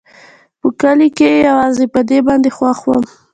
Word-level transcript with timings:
په 0.59 0.67
کلي 0.81 1.07
کښې 1.17 1.43
يوازې 1.47 1.85
په 1.93 1.99
دې 2.09 2.19
باندې 2.27 2.49
خوښ 2.57 2.79
وم. 2.89 3.03